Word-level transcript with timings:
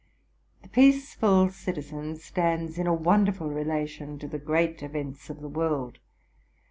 The 0.63 0.67
peaceful 0.67 1.51
citizen 1.51 2.15
stands 2.15 2.79
in 2.79 2.87
a 2.87 2.91
wonderful 2.95 3.51
relation 3.51 4.17
to 4.17 4.27
the 4.27 4.39
great 4.39 4.81
events 4.81 5.29
of 5.29 5.41
the 5.41 5.47
world. 5.47 5.99